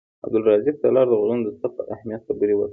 عبدالرزاق 0.25 0.73
سالار 0.83 1.05
د 1.09 1.13
غږونو 1.21 1.43
د 1.45 1.49
ثبت 1.59 1.71
پر 1.77 1.85
اهمیت 1.95 2.21
خبرې 2.27 2.53
وکړې. 2.55 2.69